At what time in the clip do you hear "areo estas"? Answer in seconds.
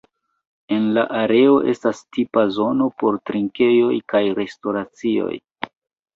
1.19-2.01